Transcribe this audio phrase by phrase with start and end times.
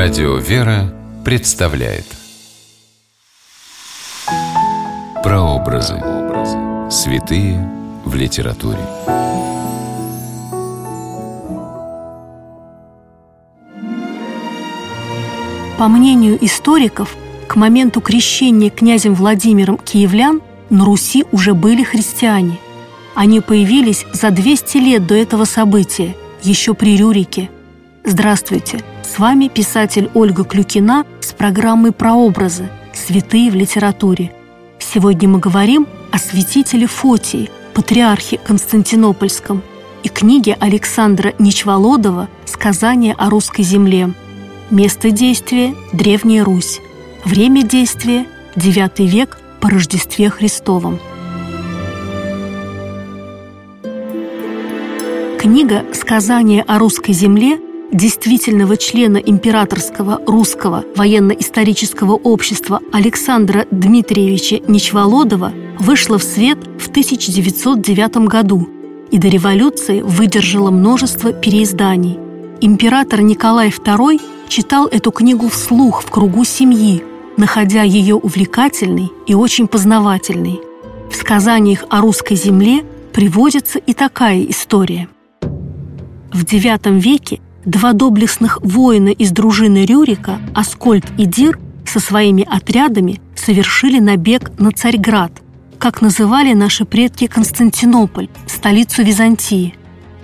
[0.00, 2.04] Радио «Вера» представляет
[5.24, 6.00] Прообразы.
[6.88, 7.68] Святые
[8.04, 8.78] в литературе.
[15.76, 17.16] По мнению историков,
[17.48, 20.40] к моменту крещения князем Владимиром киевлян
[20.70, 22.60] на Руси уже были христиане.
[23.16, 27.50] Они появились за 200 лет до этого события, еще при Рюрике.
[28.04, 28.84] Здравствуйте!
[29.08, 32.68] С вами писатель Ольга Клюкина с программой «Прообразы.
[32.92, 34.32] Святые в литературе».
[34.78, 39.62] Сегодня мы говорим о святителе Фотии, патриархе Константинопольском,
[40.02, 44.12] и книге Александра Ничволодова «Сказание о русской земле».
[44.70, 46.80] Место действия– Древняя Русь.
[47.24, 51.00] Время действия– IX век по Рождестве Христовом.
[55.40, 57.58] Книга «Сказание о русской земле»
[57.92, 68.68] действительного члена императорского русского военно-исторического общества Александра Дмитриевича Ничволодова вышла в свет в 1909 году
[69.10, 72.18] и до революции выдержала множество переизданий.
[72.60, 77.02] Император Николай II читал эту книгу вслух в кругу семьи,
[77.36, 80.60] находя ее увлекательной и очень познавательной.
[81.10, 85.08] В сказаниях о русской земле приводится и такая история.
[86.32, 93.20] В IX веке Два доблестных воина из дружины Рюрика, Аскольд и Дир, со своими отрядами
[93.36, 95.32] совершили набег на Царьград,
[95.78, 99.74] как называли наши предки Константинополь, столицу Византии.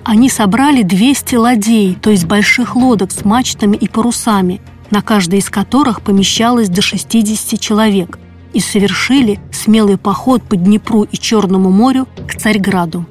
[0.05, 5.51] Они собрали 200 ладей, то есть больших лодок с мачтами и парусами, на каждой из
[5.51, 8.19] которых помещалось до 60 человек,
[8.55, 13.05] и совершили смелый поход по Днепру и Черному морю к Царьграду.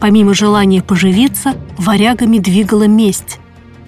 [0.00, 3.38] Помимо желания поживиться, варягами двигала месть.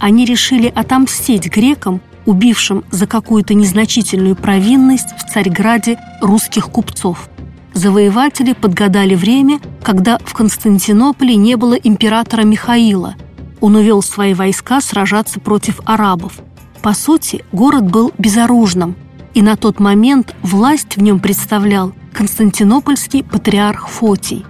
[0.01, 7.29] Они решили отомстить грекам, убившим за какую-то незначительную провинность в Царьграде русских купцов.
[7.75, 13.15] Завоеватели подгадали время, когда в Константинополе не было императора Михаила.
[13.61, 16.41] Он увел свои войска сражаться против арабов.
[16.83, 18.97] По сути, город был безоружным,
[19.35, 24.47] и на тот момент власть в нем представлял константинопольский патриарх Фотий.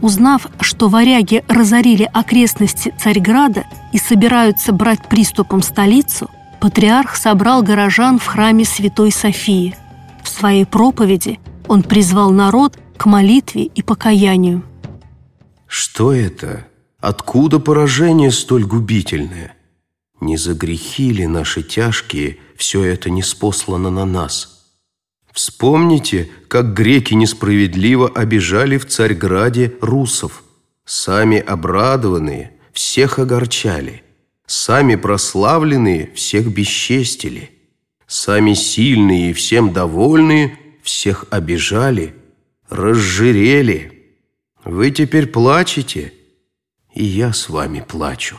[0.00, 6.30] Узнав, что варяги разорили окрестности Царьграда и собираются брать приступом столицу,
[6.60, 9.76] патриарх собрал горожан в храме Святой Софии.
[10.22, 14.62] В своей проповеди он призвал народ к молитве и покаянию.
[15.66, 16.66] Что это?
[17.00, 19.54] Откуда поражение столь губительное?
[20.20, 24.52] Не за грехи ли наши тяжкие все это не спослано на нас–
[25.36, 30.42] Вспомните, как греки несправедливо обижали в Царьграде русов.
[30.86, 34.02] Сами обрадованные всех огорчали,
[34.46, 37.50] сами прославленные всех бесчестили,
[38.06, 42.14] сами сильные и всем довольные всех обижали,
[42.70, 44.14] разжирели.
[44.64, 46.14] Вы теперь плачете,
[46.94, 48.38] и я с вами плачу.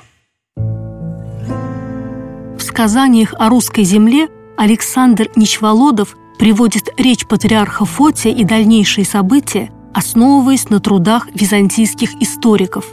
[0.55, 10.69] В сказаниях о русской земле Александр Ничволодов– приводит речь патриарха Фотия и дальнейшие события, основываясь
[10.69, 12.85] на трудах византийских историков.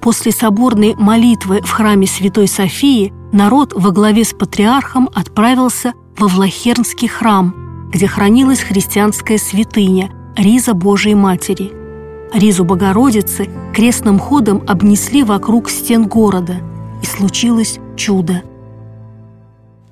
[0.00, 7.08] После соборной молитвы в храме Святой Софии народ во главе с патриархом отправился во Влахернский
[7.08, 11.72] храм, где хранилась христианская святыня– Риза Божией Матери.
[12.32, 16.58] Ризу Богородицы крестным ходом обнесли вокруг стен города,
[17.02, 18.42] и случилось чудо–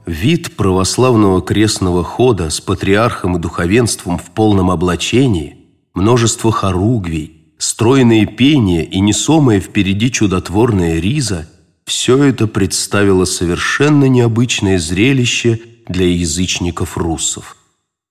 [0.06, 5.56] Вид православного крестного хода с патриархом и духовенством в полном облачении,
[5.94, 11.48] множество хоругвий, стройные пения и несомая впереди чудотворная риза–
[11.86, 17.56] все это представило совершенно необычное зрелище для язычников руссов.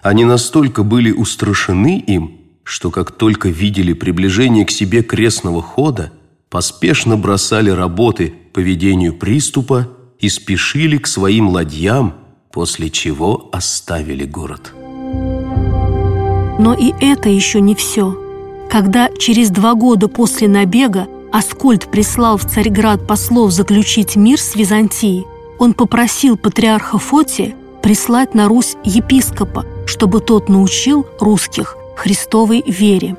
[0.02, 6.12] Они настолько были устрашены им, что как только видели приближение к себе крестного хода,
[6.50, 12.14] поспешно бросали работы по ведению приступа и спешили к своим ладьям,
[12.52, 14.74] после чего оставили город.
[16.58, 18.18] Но и это еще не все.
[18.70, 25.26] Когда через два года после набега Аскольд прислал в Царьград послов заключить мир с Византией,
[25.60, 33.16] он попросил патриарха Фотия прислать на Русь епископа, чтобы тот научил русских Христовой вере.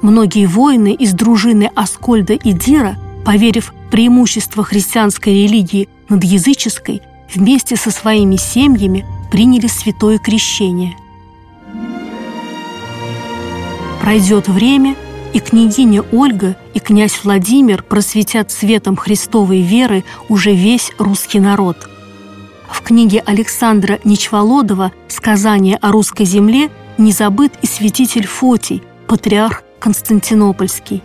[0.00, 2.96] Многие воины из дружины Аскольда и Дира,
[3.26, 7.02] поверив в преимущество христианской религии над языческой
[7.34, 10.96] вместе со своими семьями приняли святое крещение.
[14.00, 14.94] Пройдет время,
[15.32, 21.90] и княгиня Ольга и князь Владимир просветят светом Христовой веры уже весь русский народ.
[22.70, 31.02] В книге Александра Ничволодова «Сказание о русской земле» не забыт и святитель Фотий, патриарх Константинопольский.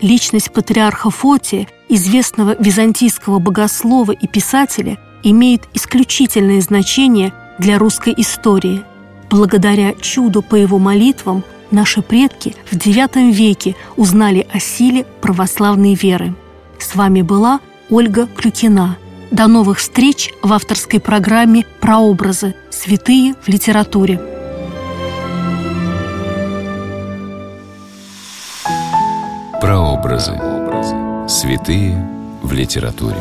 [0.00, 8.82] Личность патриарха Фотия, известного византийского богослова и писателя, имеет исключительное значение для русской истории.
[9.28, 16.34] Благодаря чуду по его молитвам наши предки в IX веке узнали о силе православной веры.
[16.78, 17.60] С вами была
[17.90, 18.96] Ольга Клюкина.
[19.30, 22.54] До новых встреч в авторской программе «Прообразы.
[22.70, 24.29] Святые в литературе».
[30.02, 30.32] Прообразы.
[31.28, 31.94] Святые
[32.42, 33.18] в литературе.